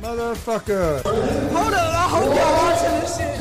[0.00, 1.02] motherfucker.
[1.02, 3.36] Hold on, I hope y'all watching this shit.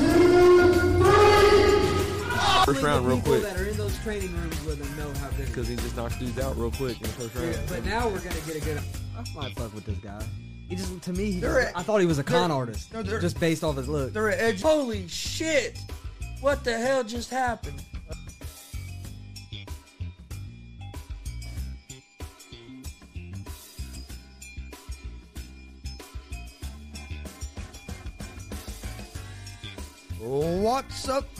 [2.65, 5.47] First round, real quick, that are in those training rooms with him know how good.
[5.47, 7.51] because he just knocks dudes out real quick in the first round.
[7.53, 8.77] Yeah, but now we're gonna get a good.
[9.17, 10.21] I might fuck with this guy.
[10.67, 13.01] He just to me, he They're a- I thought he was a con artist, no,
[13.01, 14.13] just based off his look.
[14.13, 14.61] They're an edge.
[14.61, 15.79] Holy shit!
[16.41, 17.78] What the hell just happened?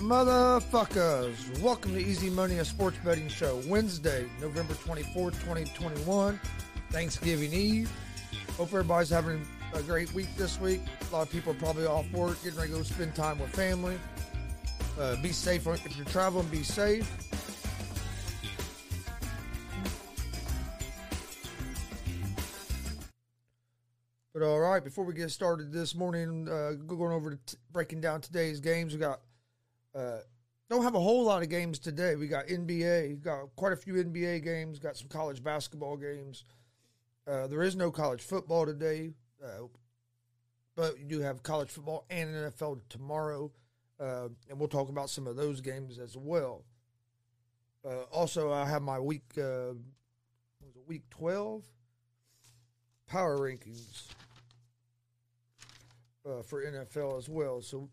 [0.09, 1.61] Motherfuckers?
[1.61, 3.61] Welcome to Easy Money, a sports betting show.
[3.67, 6.39] Wednesday, November 24th, 2021,
[6.89, 7.91] Thanksgiving Eve.
[8.57, 9.45] Hope everybody's having
[9.75, 10.81] a great week this week.
[11.11, 13.51] A lot of people are probably off work, getting ready to go spend time with
[13.51, 13.99] family.
[14.99, 17.07] Uh, be safe if you're traveling, be safe.
[24.33, 28.01] But all right, before we get started this morning, uh, going over to t- breaking
[28.01, 28.93] down today's games.
[28.93, 29.19] We got
[29.95, 30.19] uh,
[30.69, 32.15] don't have a whole lot of games today.
[32.15, 36.45] We got NBA, got quite a few NBA games, got some college basketball games.
[37.27, 39.11] Uh, there is no college football today,
[39.43, 39.65] uh,
[40.75, 43.51] but you do have college football and NFL tomorrow,
[43.99, 46.63] uh, and we'll talk about some of those games as well.
[47.83, 49.73] Uh, also, I have my week uh,
[50.61, 51.63] was it week twelve
[53.07, 54.07] power rankings
[56.45, 57.59] for NFL as well.
[57.61, 57.89] So,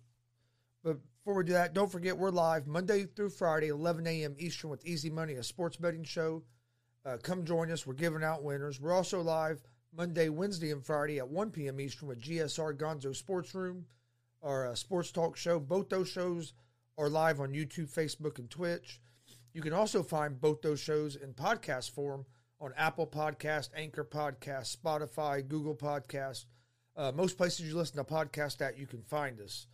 [0.84, 4.36] but before we do that, don't forget we're live Monday through Friday, 11 a.m.
[4.38, 6.44] Eastern with Easy Money, a sports betting show.
[7.04, 7.84] Uh, come join us.
[7.84, 8.80] We're giving out winners.
[8.80, 9.60] We're also live
[9.92, 11.80] Monday, Wednesday, and Friday at 1 p.m.
[11.80, 13.86] Eastern with GSR Gonzo Sports Room,
[14.40, 15.58] our uh, sports talk show.
[15.58, 16.52] Both those shows
[16.96, 19.00] are live on YouTube, Facebook, and Twitch.
[19.52, 22.24] You can also find both those shows in podcast form
[22.60, 26.44] on Apple Podcast, Anchor Podcast, Spotify, Google Podcast.
[26.96, 29.66] Uh, most places you listen to podcasts at, you can find us.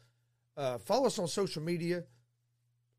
[0.56, 2.04] Uh, follow us on social media,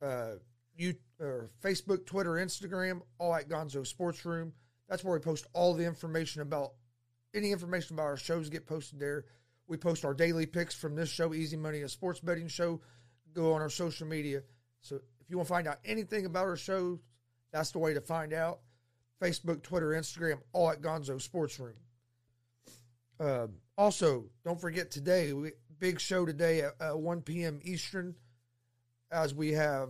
[0.02, 0.32] uh,
[0.76, 4.54] you or Facebook, Twitter, Instagram, all at Gonzo Sports Room.
[4.90, 6.74] That's where we post all the information about
[7.34, 9.26] any information about our shows get posted there.
[9.68, 12.82] We post our daily picks from this show, Easy Money, a sports betting show.
[13.34, 14.42] Go on our social media.
[14.82, 17.00] So if you want to find out anything about our shows,
[17.52, 18.60] that's the way to find out.
[19.22, 21.76] Facebook, Twitter, Instagram, all at Gonzo Sports Room.
[23.20, 23.48] Uh,
[23.78, 27.60] also, don't forget today, we, big show today at uh, 1 p.m.
[27.64, 28.16] Eastern,
[29.12, 29.90] as we have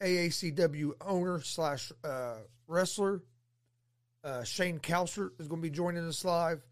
[0.00, 2.36] AACW owner slash uh,
[2.66, 3.22] wrestler
[4.22, 6.62] uh, Shane Calsert is going to be joining us live.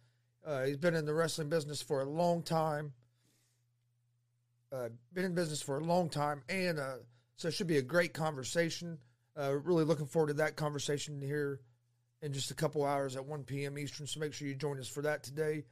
[0.44, 2.92] Uh, he's been in the wrestling business for a long time.
[4.72, 6.80] Uh, been in business for a long time, and
[7.36, 8.96] so it should be a great conversation.
[9.36, 11.60] Really looking forward to that conversation here
[12.22, 13.76] in just a couple hours at 1 p.m.
[13.76, 14.06] Eastern.
[14.06, 15.64] So make sure you join us for that today.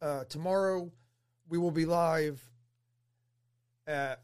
[0.00, 0.92] Uh, tomorrow
[1.48, 2.42] we will be live
[3.86, 4.20] at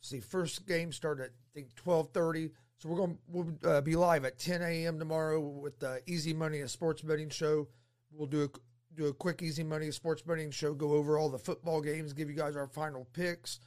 [0.00, 2.50] see first game start at I think 12:30.
[2.78, 4.98] So we're going we'll uh, be live at 10 a.m.
[4.98, 7.68] tomorrow with the Easy Money a sports betting show.
[8.12, 8.48] We'll do a
[8.94, 10.74] do a quick Easy Money a sports betting show.
[10.74, 13.60] Go over all the football games, give you guys our final picks,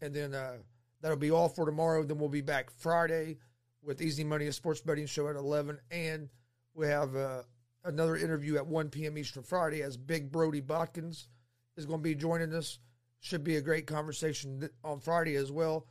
[0.00, 0.58] and then uh,
[1.00, 2.02] that'll be all for tomorrow.
[2.04, 3.38] Then we'll be back Friday
[3.82, 6.28] with Easy Money a sports betting show at 11, and
[6.74, 7.42] we have uh,
[7.84, 9.16] another interview at 1 p.m.
[9.16, 11.28] Eastern Friday as Big Brody Botkins
[11.76, 12.78] is going to be joining us.
[13.20, 15.86] Should be a great conversation on Friday as well.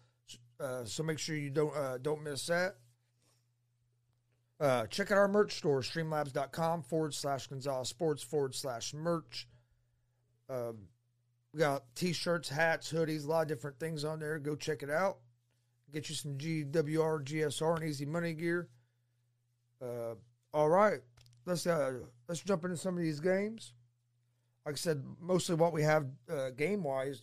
[0.59, 2.75] Uh, so make sure you don't uh, don't miss that.
[4.59, 9.47] Uh, check out our merch store, streamlabs.com forward slash Gonzo Sports forward slash merch.
[10.49, 10.87] Um,
[11.53, 14.37] we got t shirts, hats, hoodies, a lot of different things on there.
[14.37, 15.19] Go check it out.
[15.93, 18.67] Get you some GWR, GSR, and easy money gear.
[19.81, 20.15] Uh,
[20.53, 20.99] all right,
[21.45, 21.93] let's uh,
[22.27, 23.73] let's jump into some of these games.
[24.65, 27.21] Like I said, mostly what we have uh, game wise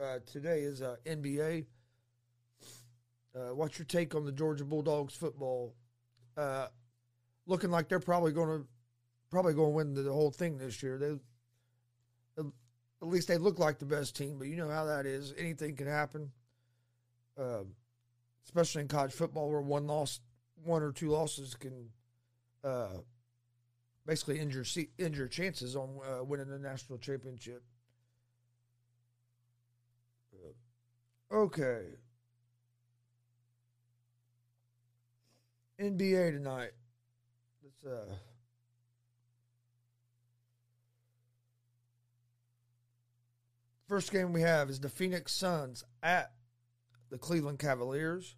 [0.00, 1.66] uh, today is uh, NBA.
[3.34, 5.74] Uh, what's your take on the Georgia Bulldogs football?
[6.36, 6.66] Uh,
[7.46, 8.66] looking like they're probably going to
[9.30, 10.98] probably going to win the, the whole thing this year.
[10.98, 11.16] They
[13.02, 15.32] at least they look like the best team, but you know how that is.
[15.38, 16.30] Anything can happen,
[17.38, 17.62] uh,
[18.44, 20.20] especially in college football, where one loss,
[20.64, 21.90] one or two losses can
[24.06, 24.64] basically injure
[24.98, 27.62] injure chances on uh, winning the national championship.
[31.32, 31.82] Okay.
[35.80, 36.72] NBA tonight.
[37.62, 38.14] Let's uh
[43.90, 46.30] First game we have is the Phoenix Suns at
[47.10, 48.36] the Cleveland Cavaliers.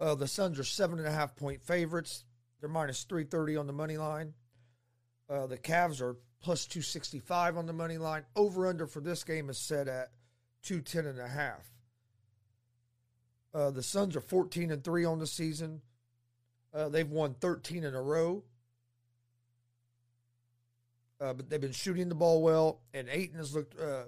[0.00, 2.24] Uh, the Suns are seven and a half point favorites.
[2.62, 4.32] They're minus three thirty on the money line.
[5.28, 8.24] Uh, the Cavs are plus 265 on the money line.
[8.36, 10.10] Over under for this game is set at
[10.62, 11.70] 210 and a half.
[13.54, 15.82] Uh, the Suns are 14 and 3 on the season.
[16.72, 18.42] Uh, they've won 13 in a row.
[21.20, 24.04] Uh, but they've been shooting the ball well, and Ayton has looked uh,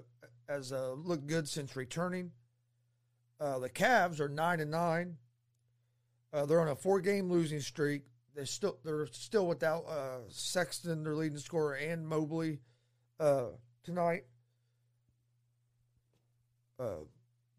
[0.49, 2.31] has uh, looked good since returning.
[3.39, 5.17] Uh, the Cavs are nine and nine.
[6.33, 8.03] They're on a four game losing streak.
[8.35, 12.59] They still they're still without uh, Sexton, their leading scorer, and Mobley
[13.83, 14.25] tonight.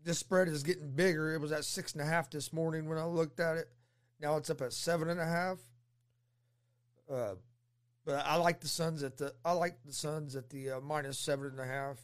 [0.04, 1.35] this spread is getting bigger.
[1.35, 3.68] It was at six and a half this morning when I looked at it.
[4.21, 5.59] Now it's up at seven and a half.
[8.04, 11.18] But I like the Suns at the I like the Suns at the uh, minus
[11.18, 11.99] seven and a half.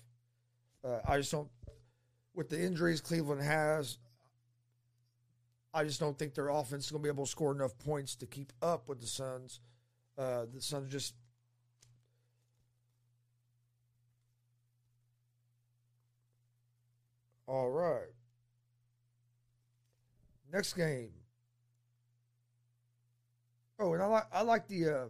[0.85, 1.49] Uh, I just don't
[2.35, 3.99] with the injuries Cleveland has.
[5.75, 8.15] I just don't think their offense is going to be able to score enough points
[8.17, 9.61] to keep up with the Suns.
[10.19, 11.15] Uh, the Suns just
[17.47, 18.13] all right.
[20.53, 21.13] Next game.
[23.79, 25.05] Oh, and I like I like the uh,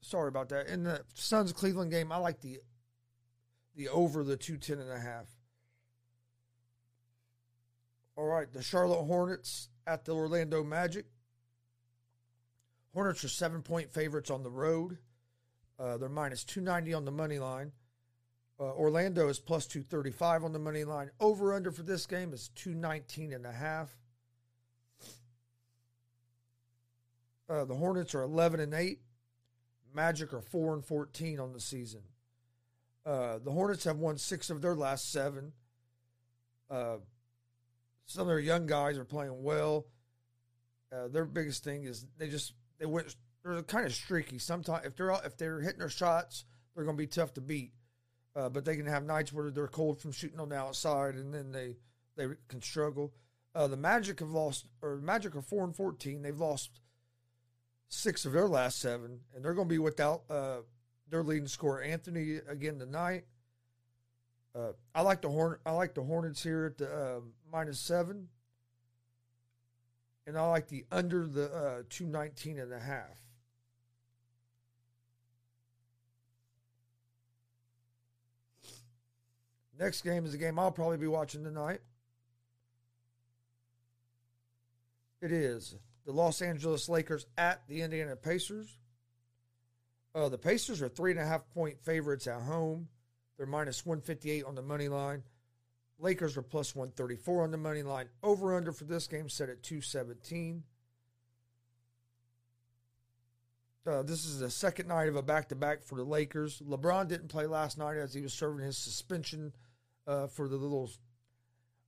[0.00, 0.68] sorry about that.
[0.68, 2.60] In the Suns Cleveland game, I like the
[3.76, 5.28] the over the 210 and a half.
[8.16, 11.06] All right, the Charlotte Hornets at the Orlando Magic.
[12.94, 14.98] Hornets are seven point favorites on the road.
[15.78, 17.72] Uh, they're minus 290 on the money line.
[18.58, 21.10] Uh, Orlando is plus 235 on the money line.
[21.20, 23.94] Over under for this game is 219 and a half.
[27.48, 28.98] Uh, the Hornets are 11 and 8.
[29.94, 32.00] Magic are 4 and 14 on the season.
[33.04, 35.52] Uh, the Hornets have won 6 of their last 7.
[36.70, 36.96] Uh,
[38.06, 39.86] some of their young guys are playing well.
[40.92, 44.38] Uh, their biggest thing is they just they went they're kind of streaky.
[44.38, 46.44] Sometimes if they're if they're hitting their shots,
[46.74, 47.72] they're going to be tough to beat.
[48.34, 51.32] Uh, but they can have nights where they're cold from shooting on the outside, and
[51.32, 51.76] then they
[52.16, 53.12] they can struggle.
[53.54, 56.22] Uh, the Magic have lost, or Magic are four and fourteen.
[56.22, 56.80] They've lost
[57.88, 60.58] six of their last seven, and they're going to be without uh,
[61.08, 63.24] their leading scorer Anthony again tonight.
[64.54, 65.58] Uh, I like the Horn.
[65.64, 67.20] I like the Hornets here at the uh,
[67.52, 68.28] minus seven,
[70.26, 73.18] and I like the under the uh, two nineteen and a half.
[79.78, 81.80] Next game is a game I'll probably be watching tonight.
[85.20, 88.78] It is the Los Angeles Lakers at the Indiana Pacers.
[90.14, 92.88] Uh, the Pacers are three and a half point favorites at home.
[93.36, 95.22] They're minus 158 on the money line.
[95.98, 98.08] Lakers are plus 134 on the money line.
[98.22, 100.62] Over under for this game set at 217.
[103.86, 106.60] Uh, this is the second night of a back to back for the Lakers.
[106.60, 109.52] LeBron didn't play last night as he was serving his suspension
[110.06, 110.90] uh, for the little,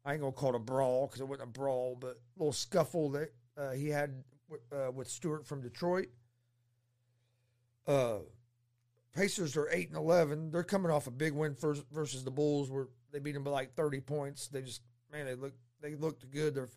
[0.04, 2.38] I ain't going to call it a brawl because it wasn't a brawl, but a
[2.38, 4.22] little scuffle that uh, he had
[4.72, 6.06] uh, with Stewart from Detroit.
[7.86, 8.18] Uh,
[9.14, 10.52] Pacers are eight and eleven.
[10.52, 13.50] They're coming off a big win first versus the Bulls, where they beat them by
[13.50, 14.48] like thirty points.
[14.48, 16.54] They just man, they look they looked good.
[16.54, 16.68] Their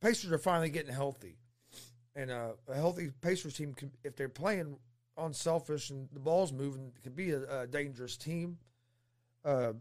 [0.00, 1.38] Pacers are finally getting healthy,
[2.14, 4.78] and uh, a healthy Pacers team, can, if they're playing
[5.16, 8.58] unselfish and the ball's moving, can be a, a dangerous team.
[9.44, 9.72] Uh,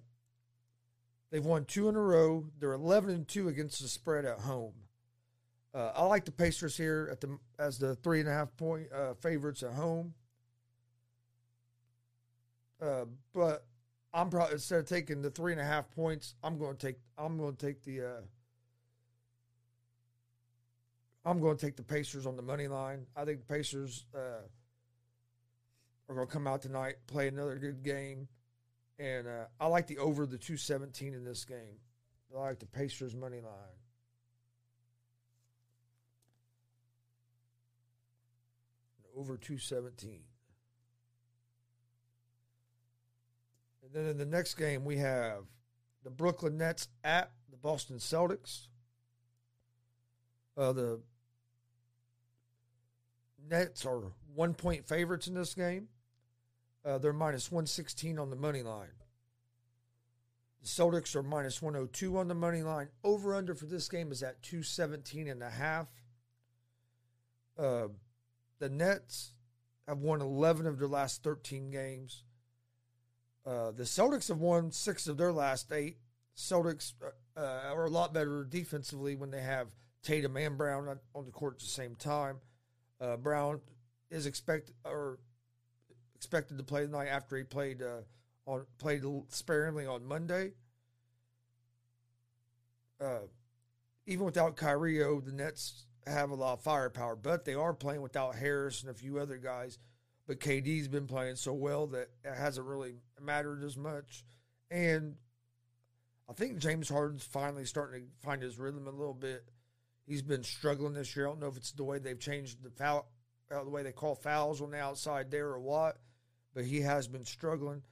[1.32, 2.46] they've won two in a row.
[2.60, 4.74] They're eleven and two against the spread at home.
[5.74, 8.88] Uh, I like the Pacers here at the as the three and a half point
[8.94, 10.14] uh, favorites at home.
[12.82, 13.66] Uh, but
[14.16, 16.96] I'm probably instead of taking the three and a half points, I'm going to take
[17.18, 18.22] I'm going to take the uh,
[21.26, 23.08] I'm going to take the Pacers on the money line.
[23.16, 24.40] I think the Pacers uh,
[26.08, 28.30] are going to come out tonight, play another good game,
[28.98, 31.80] and uh, I like the over the two seventeen in this game.
[32.34, 33.76] I like the Pacers money line.
[39.18, 40.20] over 217.
[43.96, 45.46] Then in the next game, we have
[46.04, 48.68] the Brooklyn Nets at the Boston Celtics.
[50.58, 51.00] Uh, the
[53.50, 54.02] Nets are
[54.34, 55.88] one point favorites in this game.
[56.84, 58.90] Uh, they're minus 116 on the money line.
[60.62, 62.90] The Celtics are minus 102 on the money line.
[63.04, 65.88] Over under for this game is at 217 and a half.
[67.58, 67.88] Uh,
[68.60, 69.34] the Nets
[69.88, 72.24] have won 11 of their last 13 games.
[73.46, 75.98] Uh, the Celtics have won six of their last eight.
[76.36, 76.94] Celtics
[77.38, 79.68] uh, are a lot better defensively when they have
[80.04, 82.38] Tatum and Brown on the court at the same time.
[83.00, 83.62] Uh, Brown
[84.10, 85.20] is expect or
[86.16, 88.02] expected to play tonight after he played uh,
[88.46, 90.54] on played sparingly on Monday.
[93.00, 93.20] Uh,
[94.08, 98.36] even without Kyrie, the Nets have a lot of firepower, but they are playing without
[98.36, 99.80] Harris and a few other guys.
[100.27, 104.24] But KD's been playing so well that it hasn't really mattered as much.
[104.72, 105.15] And
[106.27, 109.44] I think James Harden's finally starting to find his rhythm a little bit.
[110.08, 111.27] He's been struggling this year.
[111.27, 113.08] I don't know if it's the way they've changed the foul,
[113.51, 115.98] uh, the way they call fouls on the outside there or what,
[116.53, 117.84] but he has been struggling.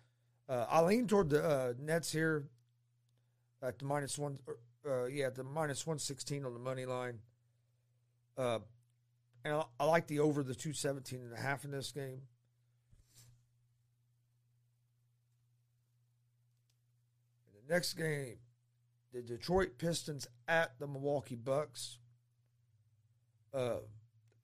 [0.50, 2.46] Uh, I lean toward the uh, Nets here
[3.62, 4.40] at the minus one.
[4.88, 7.20] Uh, yeah, the minus one sixteen on the money line.
[9.46, 12.22] And I, I like the over the 217 and a half in this game.
[17.48, 18.38] In the next game,
[19.14, 22.00] the Detroit Pistons at the Milwaukee Bucks.
[23.54, 23.78] Uh,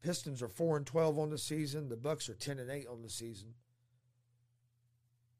[0.02, 1.90] Pistons are four and twelve on the season.
[1.90, 3.54] The Bucks are ten and eight on the season.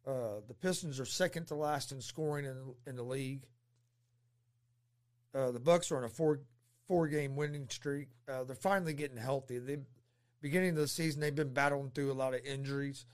[0.06, 3.46] Uh, the Pistons are second to last in scoring in, in the league.
[5.36, 6.42] Uh, the Bucks are on a four
[6.90, 8.10] four game winning streak.
[8.28, 9.60] Uh, they're finally getting healthy.
[9.60, 9.78] They
[10.42, 13.06] beginning of the season they've been battling through a lot of injuries.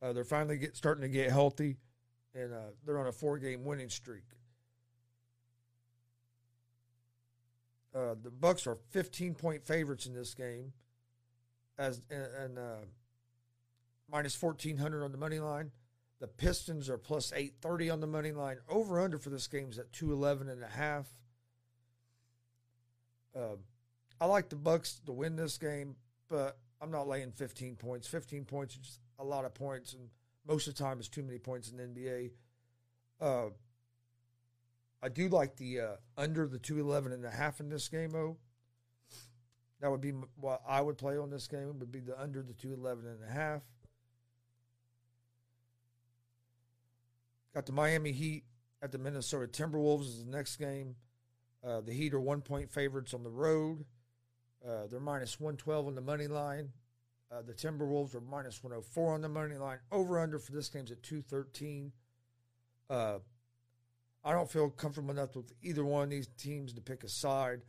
[0.00, 1.76] Uh, they're finally get, starting to get healthy,
[2.34, 4.22] and uh, they're on a four game winning streak.
[7.92, 10.72] Uh, the Bucks are 15 point favorites in this game,
[11.76, 12.84] as and, uh,
[14.10, 15.72] minus 1400 on the money line.
[16.20, 18.58] The Pistons are plus 830 on the money line.
[18.68, 21.08] Over under for this game is at 211 and a half.
[23.36, 23.56] Uh,
[24.20, 25.96] I like the Bucks to win this game,
[26.28, 28.06] but I'm not laying 15 points.
[28.06, 30.08] 15 points is a lot of points, and
[30.46, 32.30] most of the time it's too many points in the NBA.
[33.20, 33.50] Uh,
[35.02, 38.36] I do like the uh, under the 211 and a half in this game, though.
[39.80, 41.78] That would be what I would play on this game.
[41.78, 43.62] Would be the under the 211 and a half.
[47.54, 48.44] Got the Miami Heat
[48.82, 50.96] at the Minnesota Timberwolves is the next game.
[51.66, 53.84] Uh, the Heat are one point favorites on the road.
[54.66, 56.70] Uh, they're minus 112 on the money line.
[57.32, 59.78] Uh, the Timberwolves are minus 104 on the money line.
[59.90, 61.92] Over under for this game's at 213.
[62.88, 63.18] Uh,
[64.24, 67.62] I don't feel comfortable enough with either one of these teams to pick a side.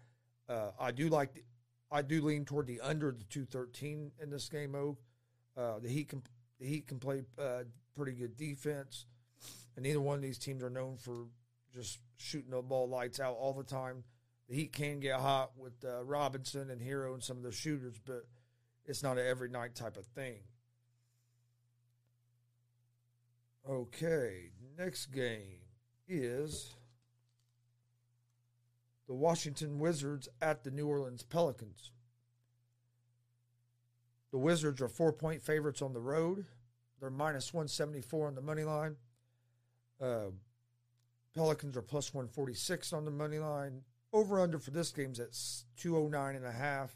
[0.47, 1.43] Uh, I do like, the,
[1.91, 4.75] I do lean toward the under the 213 in this game.
[4.75, 4.97] Oh,
[5.81, 6.21] the Heat can
[6.60, 7.23] the Heat can play
[7.95, 9.05] pretty good defense,
[9.75, 11.25] and neither one of these teams are known for
[11.75, 14.03] just shooting the ball lights out all the time.
[14.47, 17.99] The Heat can get hot with uh, Robinson and Herro and some of the shooters,
[18.05, 18.25] but
[18.85, 20.38] it's not an every night type of thing.
[23.67, 25.57] Okay, next game
[26.07, 26.75] is
[29.07, 31.91] the Washington Wizards at the New Orleans Pelicans.
[34.31, 36.45] The Wizards are four point favorites on the road.
[36.99, 38.95] They're minus 174 on the money line.
[40.01, 40.27] Uh,
[41.36, 43.82] Pelicans are plus 146 on the money line.
[44.13, 45.38] Over under for this game's at
[45.78, 46.95] 209 and a half.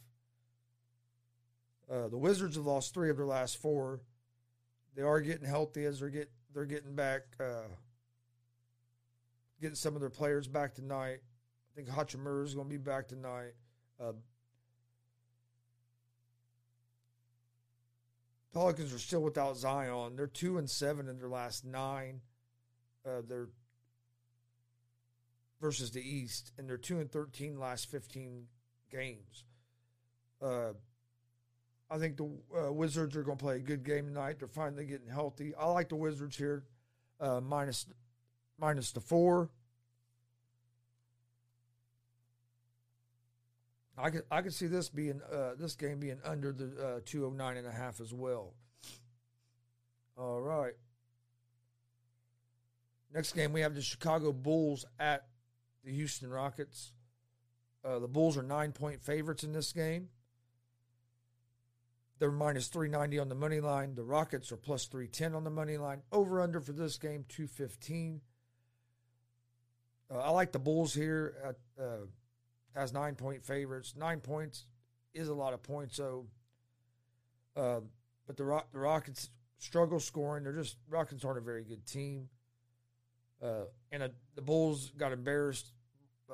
[1.91, 3.99] Uh, the Wizards have lost three of their last four.
[4.95, 7.67] They are getting healthy as they're get they're getting back, uh,
[9.61, 11.19] getting some of their players back tonight.
[11.19, 13.53] I think Hachimura is going to be back tonight.
[13.99, 14.13] Uh,
[18.53, 20.15] Pelicans are still without Zion.
[20.15, 22.21] They're two and seven in their last nine.
[23.05, 23.49] Uh, they're
[25.59, 28.47] versus the East, and they're two and thirteen last fifteen
[28.91, 29.45] games.
[30.41, 30.73] Uh,
[31.91, 34.39] I think the uh, Wizards are going to play a good game tonight.
[34.39, 35.53] They're finally getting healthy.
[35.55, 36.63] I like the Wizards here,
[37.19, 37.87] uh, minus
[38.59, 39.49] minus the four.
[43.97, 47.57] I could I could see this being uh, this game being under the uh, 209
[47.57, 48.53] and a half as well.
[50.17, 50.73] All right.
[53.13, 55.25] Next game we have the Chicago Bulls at
[55.83, 56.93] the Houston Rockets.
[57.83, 60.09] Uh, the Bulls are nine point favorites in this game.
[62.19, 63.95] They're minus 390 on the money line.
[63.95, 66.01] The Rockets are plus 310 on the money line.
[66.11, 68.19] Over under for this game, 215.
[70.11, 72.05] Uh, I like the Bulls here at, uh,
[72.75, 73.93] as nine point favorites.
[73.95, 74.65] Nine points
[75.13, 76.25] is a lot of points, so.
[77.55, 77.79] Uh,
[78.27, 80.43] but the, the Rockets struggle scoring.
[80.43, 82.29] They're just Rockets aren't a very good team.
[83.41, 85.71] Uh, and a, the Bulls got embarrassed
[86.29, 86.33] uh,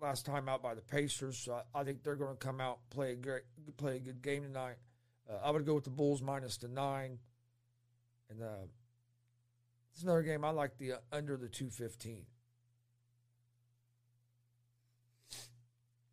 [0.00, 2.78] last time out by the Pacers, so I, I think they're going to come out
[2.90, 3.42] play a great,
[3.76, 4.76] play a good game tonight.
[5.28, 7.18] Uh, I would go with the Bulls minus the nine,
[8.30, 8.66] and uh,
[9.92, 12.24] it's another game I like the uh, under the two fifteen.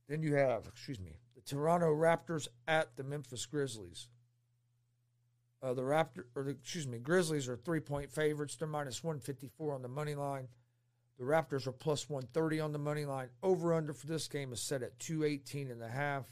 [0.09, 4.07] Then you have, excuse me, the Toronto Raptors at the Memphis Grizzlies.
[5.65, 8.55] Uh, the Raptor, or the, excuse me, Grizzlies are three point favorites.
[8.55, 10.47] They're minus 154 on the money line.
[11.17, 13.29] The Raptors are plus 130 on the money line.
[13.41, 16.25] Over under for this game is set at 218 and a half.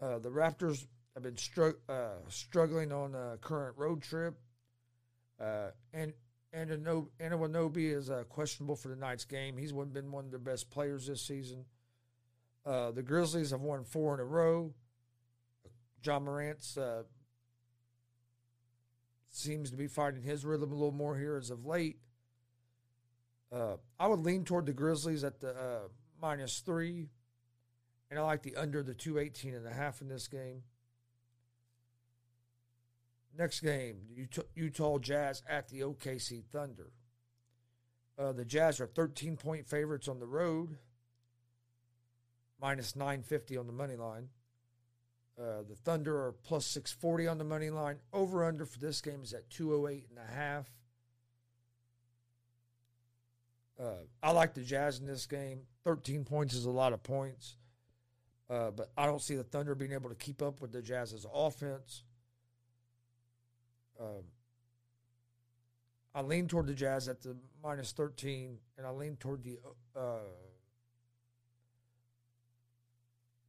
[0.00, 1.36] Uh, the Raptors have been
[1.90, 4.38] uh, struggling on a current road trip.
[5.38, 6.14] Uh, and
[6.54, 9.58] and Anunoby is uh, questionable for tonight's game.
[9.58, 11.66] He's been one of their best players this season.
[12.64, 14.72] The Grizzlies have won four in a row.
[16.02, 16.78] Ja Morant's
[19.30, 21.98] seems to be finding his rhythm a little more here as of late.
[23.52, 25.88] Uh, I would lean toward the Grizzlies at the uh,
[26.20, 27.08] minus three,
[28.10, 30.62] and I like the under the 218 and a half in this game.
[33.36, 34.00] Next game,
[34.54, 36.90] Utah Jazz at the OKC Thunder.
[38.18, 40.76] Uh, the Jazz are 13 point favorites on the road,
[42.60, 44.28] minus 950 on the money line.
[45.40, 47.98] Uh, the Thunder are plus 640 on the money line.
[48.12, 50.66] Over under for this game is at 208 and a half.
[53.80, 55.60] Uh, I like the Jazz in this game.
[55.84, 57.56] 13 points is a lot of points.
[58.50, 61.26] Uh, but I don't see the Thunder being able to keep up with the Jazz's
[61.32, 62.02] offense.
[64.00, 64.24] Um,
[66.14, 69.58] I lean toward the Jazz at the minus 13, and I lean toward the
[69.94, 70.18] uh,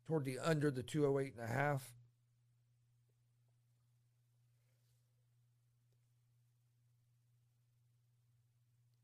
[0.09, 1.83] toward the under the 208 and a half.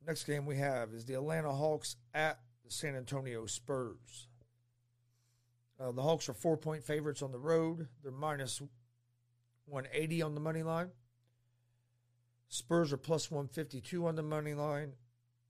[0.06, 4.28] Next game we have is the Atlanta Hawks at the San Antonio Spurs.
[5.80, 7.88] Uh, the Hawks are four point favorites on the road.
[8.02, 8.60] They're minus
[9.68, 10.90] 180 on the money line.
[12.48, 14.94] Spurs are plus 152 on the money line.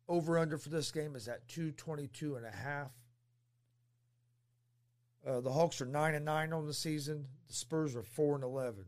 [0.09, 2.91] Over under for this game is at 222 and a half.
[5.25, 7.25] Uh, the Hawks are nine and nine on the season.
[7.47, 8.85] The Spurs are four and eleven.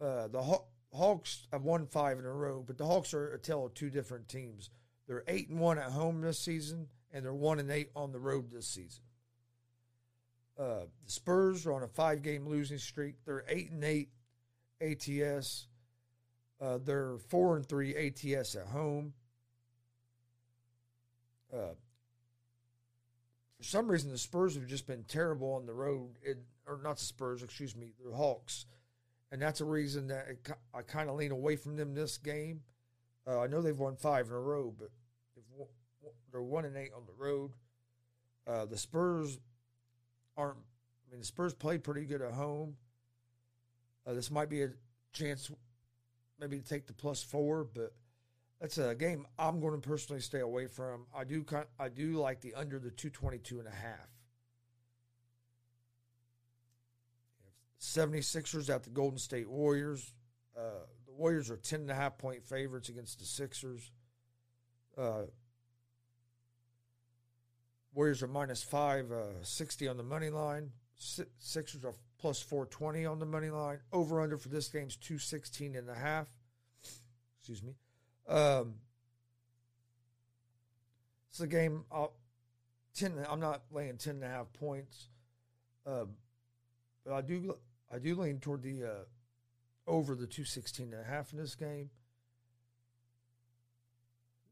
[0.00, 3.38] Uh, the Haw- Hawks have won five in a row, but the Hawks are a
[3.38, 4.70] tale of two different teams.
[5.06, 8.18] They're eight and one at home this season, and they're one and eight on the
[8.18, 9.02] road this season.
[10.58, 13.16] Uh, the Spurs are on a five-game losing streak.
[13.24, 14.08] They're eight and eight
[14.80, 15.66] ATS.
[16.60, 19.14] Uh, they're four and three ATS at home.
[21.52, 21.74] Uh,
[23.60, 26.96] for some reason, the Spurs have just been terrible on the road, it, or not
[26.96, 28.64] the Spurs, excuse me, the Hawks,
[29.30, 32.62] and that's a reason that it, I kind of lean away from them this game.
[33.26, 34.88] Uh, I know they've won five in a row, but
[36.32, 37.52] they're one and eight on the road.
[38.46, 39.38] Uh, the Spurs
[40.38, 40.56] aren't.
[40.56, 42.76] I mean, the Spurs play pretty good at home.
[44.06, 44.70] Uh, this might be a
[45.12, 45.50] chance,
[46.40, 47.92] maybe to take the plus four, but
[48.60, 51.06] that's a game I'm going to personally stay away from.
[51.14, 51.44] I do
[51.78, 54.08] I do like the under the 222 and a half.
[57.80, 60.12] 76ers at the Golden State Warriors.
[60.56, 63.90] Uh, the Warriors are 10 and a half point favorites against the Sixers.
[64.98, 65.22] Uh,
[67.94, 70.70] Warriors are minus 560 uh, on the money line.
[71.38, 73.78] Sixers are plus 420 on the money line.
[73.90, 76.28] Over under for this game is 216 and a half.
[77.38, 77.72] Excuse me.
[78.30, 78.74] Um,
[81.30, 81.84] it's a game.
[81.90, 82.14] I'll,
[82.94, 83.14] ten.
[83.28, 85.08] I'm not laying ten and a half points,
[85.86, 86.04] uh,
[87.04, 87.56] but I do.
[87.92, 91.90] I do lean toward the uh, over the 216 and a half in this game.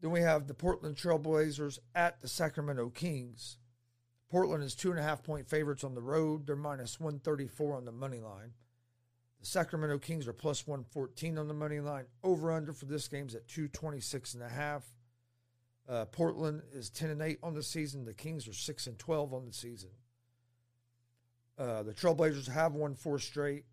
[0.01, 3.59] Then we have the Portland Trailblazers at the Sacramento Kings.
[4.31, 6.47] Portland is two and a half point favorites on the road.
[6.47, 8.53] They're minus 134 on the money line.
[9.41, 12.07] The Sacramento Kings are plus 114 on the money line.
[12.25, 14.85] Over under for this game is at 226 and a half.
[15.89, 18.05] Uh, Portland is 10 and 8 on the season.
[18.05, 19.91] The Kings are 6 and 12 on the season.
[21.57, 23.65] Uh, the Trailblazers have won four straight.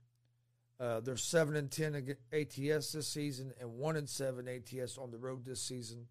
[0.80, 5.18] Uh, they're 7 and 10 ATS this season and 1 and 7 ATS on the
[5.18, 6.08] road this season.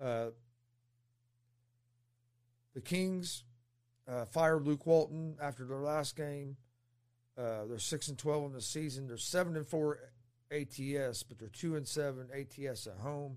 [0.00, 0.26] Uh,
[2.74, 3.44] the Kings
[4.06, 6.56] uh, fired Luke Walton after their last game.
[7.38, 9.06] Uh, they're six and twelve in the season.
[9.06, 9.98] They're seven and four
[10.50, 13.36] ATS, but they're two and seven ATS at home.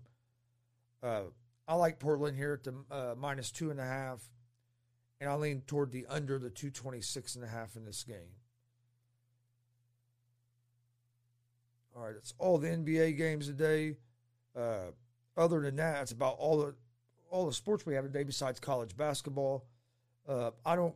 [1.03, 1.23] Uh,
[1.67, 4.27] I like Portland here at the uh, minus two and a half,
[5.19, 8.03] and I lean toward the under the two twenty six and a half in this
[8.03, 8.35] game.
[11.95, 13.97] All right, that's all the NBA games today.
[14.55, 14.91] Uh,
[15.37, 16.75] other than that, it's about all the
[17.29, 19.65] all the sports we have today besides college basketball.
[20.27, 20.95] Uh, I don't,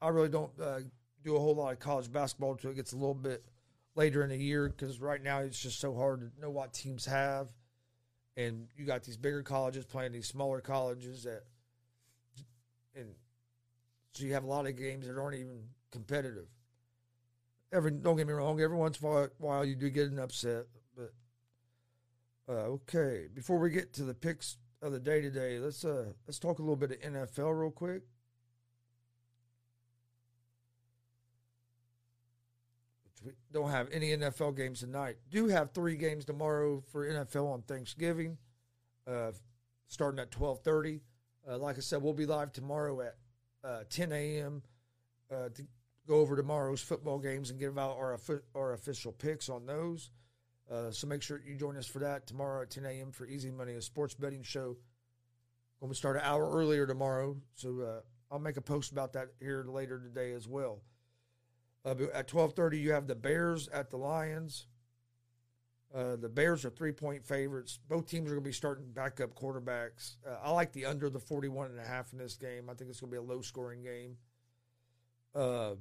[0.00, 0.80] I really don't uh,
[1.24, 3.44] do a whole lot of college basketball until it gets a little bit
[3.94, 7.06] later in the year because right now it's just so hard to know what teams
[7.06, 7.48] have.
[8.36, 11.42] And you got these bigger colleges playing these smaller colleges that,
[12.94, 13.08] and
[14.12, 16.46] so you have a lot of games that aren't even competitive.
[17.72, 20.66] every don't get me wrong, every once in a while you do get an upset,
[20.96, 21.12] but
[22.48, 23.26] uh, okay.
[23.32, 26.62] Before we get to the picks of the day today, let's uh let's talk a
[26.62, 28.02] little bit of NFL real quick.
[33.22, 35.16] We don't have any NFL games tonight.
[35.30, 38.38] Do have three games tomorrow for NFL on Thanksgiving,
[39.06, 39.32] uh,
[39.88, 41.00] starting at twelve thirty.
[41.48, 43.16] Uh, like I said, we'll be live tomorrow at
[43.62, 44.62] uh, ten a.m.
[45.30, 45.66] Uh, to
[46.06, 48.18] go over tomorrow's football games and give out our
[48.54, 50.10] our official picks on those.
[50.70, 53.10] Uh, so make sure you join us for that tomorrow at 10 a.m.
[53.10, 54.76] for Easy Money, a sports betting show.
[55.80, 59.28] Going to start an hour earlier tomorrow, so uh, I'll make a post about that
[59.40, 60.80] here later today as well.
[61.84, 64.66] Uh, at 12:30, you have the Bears at the Lions.
[65.92, 67.78] Uh, the Bears are three point favorites.
[67.88, 70.16] Both teams are going to be starting backup quarterbacks.
[70.26, 72.70] Uh, I like the under the 41 and a half in this game.
[72.70, 74.16] I think it's going to be a low scoring game.
[75.34, 75.74] Uh,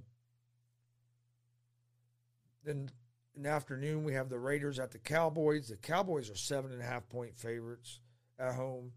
[2.63, 2.89] then
[3.35, 5.67] in the afternoon, we have the Raiders at the Cowboys.
[5.69, 7.99] The Cowboys are seven and a half point favorites
[8.39, 8.93] at home.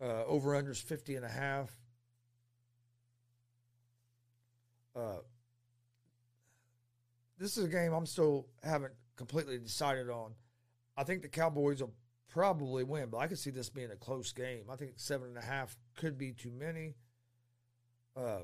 [0.00, 1.70] Uh, over unders 50 and a half.
[4.94, 5.18] Uh,
[7.40, 10.34] this is a game I'm still haven't completely decided on.
[10.96, 11.94] I think the Cowboys will
[12.28, 14.64] probably win, but I could see this being a close game.
[14.70, 16.94] I think seven and a half could be too many.
[18.14, 18.40] Uh,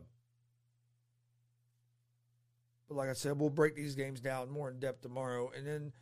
[2.89, 5.51] but like I said, we'll break these games down more in depth tomorrow.
[5.55, 5.93] And then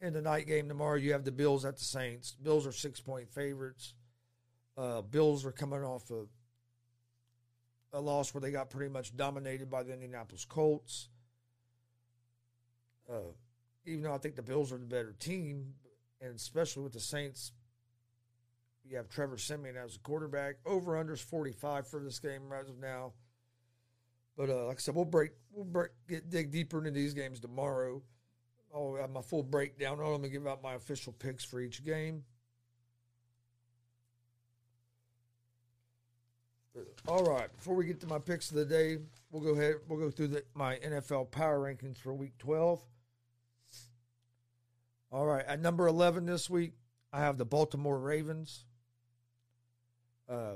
[0.00, 2.34] in the night game tomorrow, you have the Bills at the Saints.
[2.42, 3.94] Bills are six point favorites.
[4.76, 6.24] Uh, Bills are coming off a,
[7.96, 11.08] a loss where they got pretty much dominated by the Indianapolis Colts.
[13.10, 13.32] Uh,
[13.84, 15.74] even though I think the Bills are the better team,
[16.20, 17.52] and especially with the Saints,
[18.84, 20.56] you have Trevor Siemian as a quarterback.
[20.66, 23.12] Over under is 45 for this game as of now.
[24.36, 27.38] But uh, like I said, we'll break, we'll break, get dig deeper into these games
[27.40, 28.02] tomorrow.
[28.74, 31.84] I'll have my full breakdown on them and give out my official picks for each
[31.84, 32.24] game.
[37.06, 38.98] All right, before we get to my picks of the day,
[39.30, 39.76] we'll go ahead.
[39.88, 42.80] We'll go through the, my NFL power rankings for Week 12.
[45.10, 46.72] All right, at number 11 this week,
[47.12, 48.64] I have the Baltimore Ravens.
[50.28, 50.54] Uh,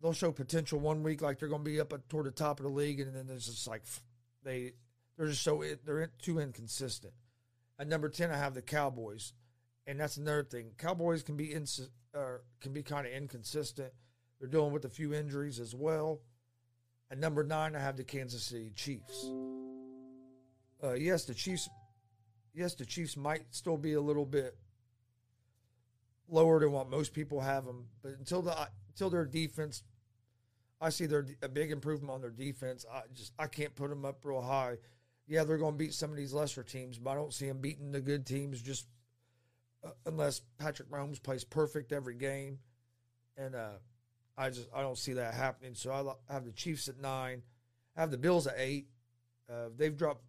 [0.00, 2.64] they'll show potential one week, like they're going to be up toward the top of
[2.64, 3.82] the league, and then there's just like
[4.44, 4.72] they
[5.16, 7.12] they're just so they're too inconsistent.
[7.78, 9.32] At number 10, I have the Cowboys,
[9.86, 10.70] and that's another thing.
[10.78, 13.92] Cowboys can be ins- uh, can be kind of inconsistent.
[14.38, 16.20] They're dealing with a few injuries as well.
[17.10, 19.30] At number nine, I have the Kansas City Chiefs.
[20.82, 21.68] Uh, yes, the Chiefs.
[22.54, 24.56] Yes, the Chiefs might still be a little bit
[26.28, 28.54] lower than what most people have them, but until the
[28.88, 29.82] until their defense,
[30.80, 32.84] I see their a big improvement on their defense.
[32.92, 34.76] I just I can't put them up real high.
[35.26, 37.58] Yeah, they're going to beat some of these lesser teams, but I don't see them
[37.58, 38.86] beating the good teams just
[39.84, 42.58] uh, unless Patrick Mahomes plays perfect every game,
[43.36, 43.78] and uh,
[44.38, 45.74] I just I don't see that happening.
[45.74, 47.42] So I have the Chiefs at nine,
[47.96, 48.86] I have the Bills at eight.
[49.50, 50.22] Uh, they've dropped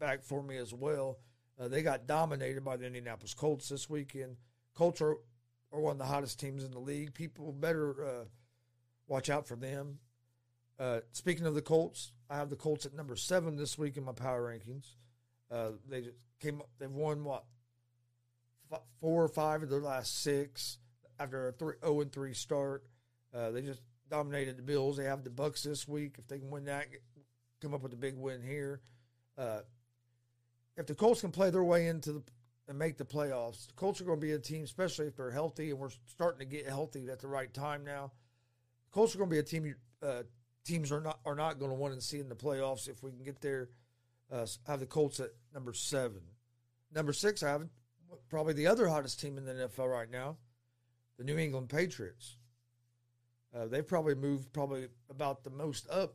[0.00, 1.18] back for me as well.
[1.58, 4.36] Uh, they got dominated by the Indianapolis Colts this weekend.
[4.74, 5.16] Colts are,
[5.72, 7.12] are one of the hottest teams in the league.
[7.12, 8.24] People better uh,
[9.06, 9.98] watch out for them.
[10.78, 14.04] Uh, speaking of the Colts, I have the Colts at number seven this week in
[14.04, 14.94] my power rankings.
[15.50, 16.04] Uh, they
[16.40, 16.60] came.
[16.60, 17.44] up, They've won what
[19.00, 20.78] four or five of their last six
[21.18, 22.84] after a three, 0 and three start.
[23.34, 24.96] Uh, they just dominated the Bills.
[24.96, 26.16] They have the Bucks this week.
[26.18, 26.86] If they can win that,
[27.60, 28.80] come up with a big win here.
[29.38, 29.60] Uh,
[30.76, 32.22] if the Colts can play their way into the
[32.68, 35.32] and make the playoffs, the Colts are going to be a team, especially if they're
[35.32, 38.12] healthy, and we're starting to get healthy at the right time now.
[38.84, 39.74] The Colts are going to be a team.
[40.00, 40.22] Uh,
[40.64, 43.10] teams are not are not going to want to see in the playoffs if we
[43.10, 43.70] can get there.
[44.30, 46.20] Uh, have the Colts at number seven.
[46.94, 47.68] Number six, I have
[48.28, 50.36] probably the other hottest team in the NFL right now,
[51.18, 52.36] the New England Patriots.
[53.54, 56.14] Uh, they've probably moved probably about the most up.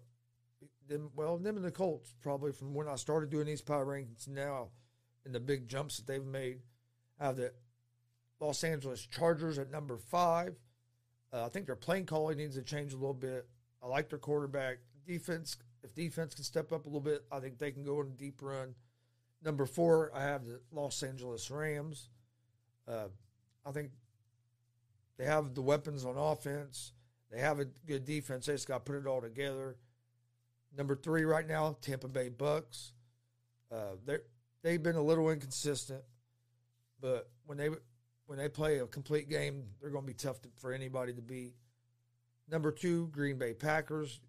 [0.88, 4.28] Them, well, them and the Colts probably from when I started doing these power rankings
[4.28, 4.70] now,
[5.26, 6.60] and the big jumps that they've made.
[7.20, 7.52] I have the
[8.40, 10.56] Los Angeles Chargers at number five.
[11.34, 13.48] Uh, I think their playing calling needs to change a little bit.
[13.84, 14.78] I like their quarterback.
[15.06, 18.08] Defense, if defense can step up a little bit, I think they can go on
[18.08, 18.76] a deep run.
[19.44, 22.10] Number four, I have the Los Angeles Rams.
[22.88, 23.08] Uh,
[23.66, 23.92] I think
[25.18, 26.94] they have the weapons on offense.
[27.32, 28.46] They have a good defense.
[28.46, 29.76] They just got to put it all together.
[30.78, 32.94] Number three right now, Tampa Bay Bucks.
[33.72, 34.18] Uh, they
[34.62, 36.04] they've been a little inconsistent,
[37.02, 37.70] but when they
[38.28, 41.22] when they play a complete game, they're going to be tough to, for anybody to
[41.22, 41.54] beat.
[42.50, 44.20] Number two, Green Bay Packers.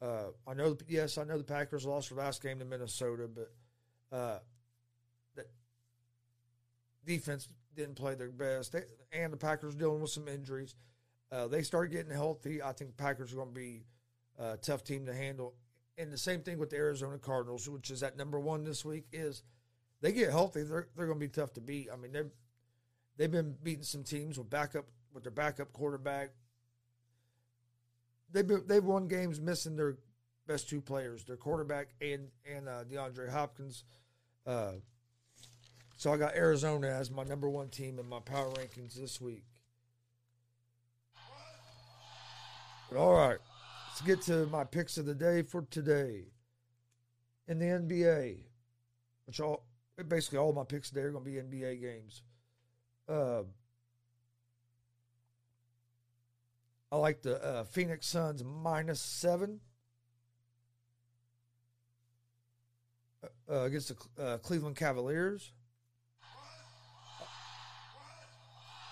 [0.00, 3.52] Uh, I know, yes, I know the Packers lost their last game to Minnesota, but
[4.16, 4.38] uh,
[5.36, 5.44] the
[7.06, 10.74] defense didn't play their best, they, and the Packers dealing with some injuries.
[11.32, 12.62] Uh, they start getting healthy.
[12.62, 13.84] I think Packers are going to be
[14.38, 15.54] a tough team to handle.
[15.96, 19.06] And the same thing with the Arizona Cardinals, which is at number one this week,
[19.12, 19.42] is
[20.02, 21.88] they get healthy, they're they're going to be tough to beat.
[21.92, 22.30] I mean, they've
[23.16, 26.30] they've been beating some teams with backup with their backup quarterback.
[28.30, 29.96] They've been, they've won games missing their
[30.46, 33.84] best two players, their quarterback and and uh, DeAndre Hopkins.
[34.46, 34.72] Uh,
[35.96, 39.44] so I got Arizona as my number one team in my power rankings this week.
[41.14, 43.38] But all right,
[43.88, 46.26] let's get to my picks of the day for today.
[47.48, 48.38] In the NBA,
[49.26, 49.64] which all
[50.08, 52.22] basically all my picks today are going to be NBA games.
[53.08, 53.42] Uh,
[56.90, 59.60] I like the uh, Phoenix Suns minus seven
[63.50, 65.52] uh, against the uh, Cleveland Cavaliers.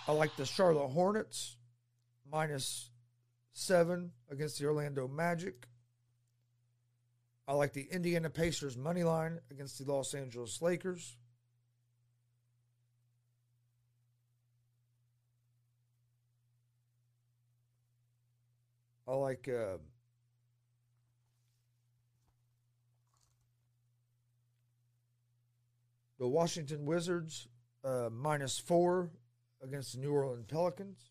[0.08, 1.56] I like the Charlotte Hornets
[2.30, 2.90] minus
[3.52, 5.66] seven against the Orlando Magic.
[7.46, 11.16] I like the Indiana Pacers money line against the Los Angeles Lakers.
[19.08, 19.78] I like uh,
[26.20, 27.48] the Washington Wizards
[27.82, 29.10] uh, minus four
[29.60, 31.10] against the New Orleans Pelicans.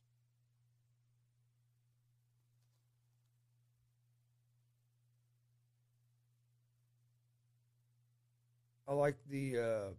[8.89, 9.93] I like the uh,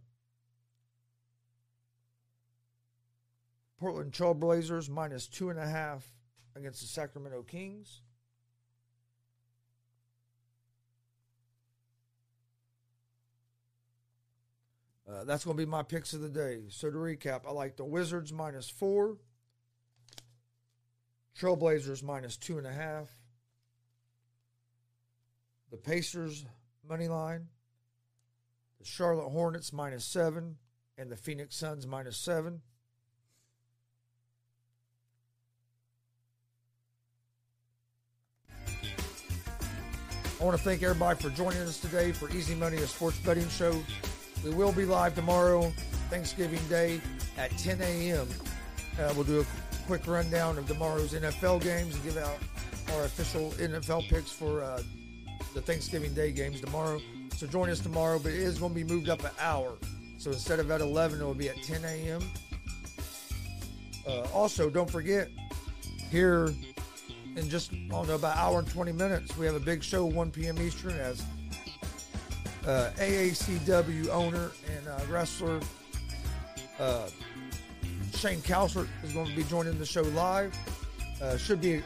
[3.79, 6.05] Portland Trailblazers minus two and a half
[6.57, 8.01] against the Sacramento Kings.
[15.09, 16.63] Uh, that's going to be my picks of the day.
[16.67, 19.15] So to recap, I like the Wizards minus four,
[21.39, 23.09] Trailblazers minus two and a half,
[25.71, 26.45] the Pacers
[26.87, 27.47] money line,
[28.81, 30.57] the Charlotte Hornets minus seven,
[30.97, 32.61] and the Phoenix Suns minus seven.
[40.39, 43.47] I want to thank everybody for joining us today for Easy Money, a sports betting
[43.49, 43.79] show.
[44.43, 45.71] We will be live tomorrow,
[46.09, 46.99] Thanksgiving Day,
[47.37, 48.27] at 10 a.m.
[48.99, 49.45] Uh, we'll do a
[49.85, 52.37] quick rundown of tomorrow's NFL games and give out
[52.93, 54.81] our official NFL picks for uh,
[55.53, 56.99] the Thanksgiving Day games tomorrow.
[57.41, 59.75] So join us tomorrow, but it is going to be moved up an hour.
[60.19, 62.21] So instead of at 11, it will be at 10 a.m.
[64.07, 65.27] Uh, also, don't forget,
[66.11, 66.53] here
[67.35, 69.81] in just, I don't know, about an hour and 20 minutes, we have a big
[69.81, 70.61] show, 1 p.m.
[70.61, 71.23] Eastern, as
[72.67, 75.61] uh, AACW owner and uh, wrestler
[76.79, 77.07] uh,
[78.13, 80.55] Shane Calsert is going to be joining the show live.
[81.19, 81.83] Uh, should be a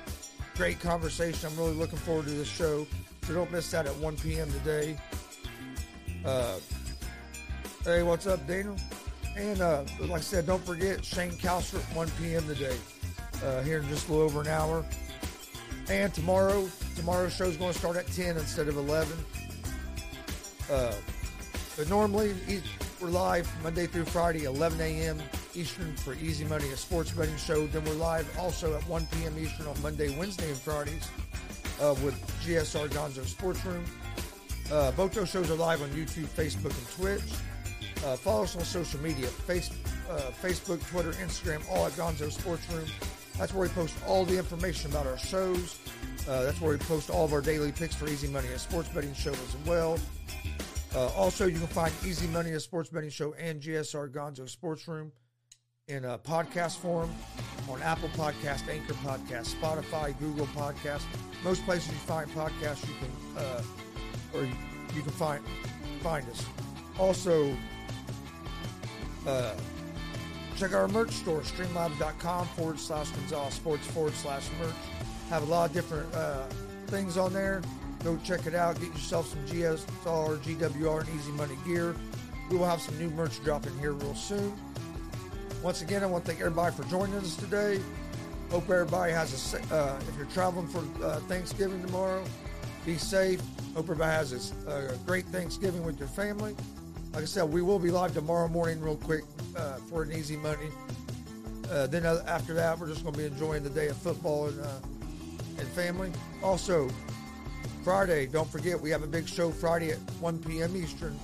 [0.57, 1.49] great conversation.
[1.49, 2.85] I'm really looking forward to this show.
[3.23, 4.51] So don't miss that at 1 p.m.
[4.51, 4.97] today.
[6.25, 6.57] Uh,
[7.83, 8.75] hey, what's up, Daniel?
[9.37, 12.47] And uh, like I said, don't forget Shane Calsert, 1 p.m.
[12.47, 12.75] today.
[13.63, 14.83] here in just a little over an hour.
[15.87, 19.13] And tomorrow, tomorrow's show is going to start at 10 instead of 11.
[20.71, 20.93] Uh,
[21.77, 22.33] but normally,
[22.99, 25.21] we're live Monday through Friday, 11 a.m.
[25.53, 27.67] Eastern for Easy Money, a sports betting show.
[27.67, 29.37] Then we're live also at 1 p.m.
[29.37, 31.07] Eastern on Monday, Wednesday, and Fridays
[31.79, 33.85] uh, with GSR Gonzo Sports Room.
[34.71, 37.39] Uh, both those shows are live on YouTube, Facebook, and Twitch.
[38.05, 39.71] Uh, follow us on social media face,
[40.09, 42.85] uh, Facebook, Twitter, Instagram, all at Gonzo Sports Room.
[43.37, 45.77] That's where we post all the information about our shows.
[46.27, 48.89] Uh, that's where we post all of our daily picks for Easy Money, a sports
[48.89, 49.99] betting show as well.
[50.95, 54.87] Uh, also, you can find Easy Money, a sports betting show, and GSR Gonzo Sports
[54.87, 55.11] Room
[55.87, 57.13] in a podcast form
[57.69, 61.03] on Apple Podcast, Anchor Podcast, Spotify, Google Podcast.
[61.43, 63.61] Most places you find podcasts, you can uh,
[64.35, 65.41] or you, can find
[66.01, 66.45] find us.
[66.99, 67.55] Also,
[69.27, 69.53] uh,
[70.57, 74.73] check our merch store, streamlabs.com forward slash Gonzo Sports forward slash merch.
[75.29, 76.43] Have a lot of different uh,
[76.87, 77.61] things on there.
[78.03, 78.79] Go check it out.
[78.79, 81.95] Get yourself some GSR, GWR, and Easy Money gear.
[82.49, 84.53] We will have some new merch dropping here real soon.
[85.63, 87.81] Once again, I want to thank everybody for joining us today.
[88.51, 92.23] Hope everybody has a, uh, if you're traveling for uh, Thanksgiving tomorrow,
[92.85, 93.41] be safe.
[93.73, 96.55] Hope everybody has a, great Thanksgiving with your family.
[97.13, 99.23] Like I said, we will be live tomorrow morning, real quick,
[99.57, 100.69] uh, for an easy money.
[101.71, 104.61] Uh, then after that, we're just going to be enjoying the day of football and
[104.61, 104.79] uh,
[105.57, 106.11] and family.
[106.43, 106.87] Also,
[107.83, 110.75] Friday, don't forget we have a big show Friday at 1 p.m.
[110.75, 111.17] Eastern,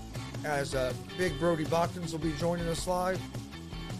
[0.43, 3.21] as uh, Big Brody Botkins will be joining us live,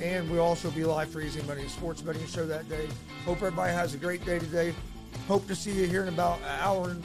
[0.01, 2.87] and we'll also be live for Easy Money Sports Betting Show that day.
[3.23, 4.73] Hope everybody has a great day today.
[5.27, 6.97] Hope to see you here in about an hour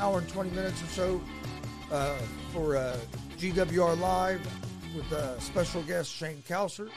[0.00, 1.20] hour and 20 minutes or so
[1.92, 2.16] uh,
[2.52, 2.96] for uh,
[3.38, 4.40] GWR Live
[4.96, 6.90] with uh, special guest Shane Cowser.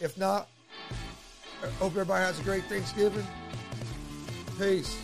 [0.00, 0.48] If not,
[1.78, 3.26] hope everybody has a great Thanksgiving.
[4.58, 4.96] Peace.